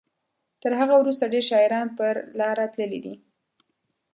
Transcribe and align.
تر 0.61 0.71
هغه 0.79 0.95
وروسته 1.01 1.31
ډیر 1.33 1.43
شاعران 1.51 1.87
پر 1.97 2.13
لاره 2.39 2.65
تللي 2.73 2.99
دي. 3.05 3.15